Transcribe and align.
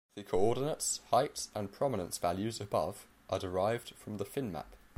The 0.15 0.23
coordinates, 0.23 0.99
heights 1.11 1.49
and 1.53 1.71
prominence 1.71 2.17
values 2.17 2.59
above 2.59 3.05
are 3.29 3.37
derived 3.37 3.93
from 3.97 4.17
the 4.17 4.25
Finnmap. 4.25 4.73